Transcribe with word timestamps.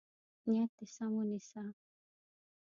نیت 0.49 0.71
دې 0.77 0.85
سم 0.95 1.11
ونیسه. 1.17 1.61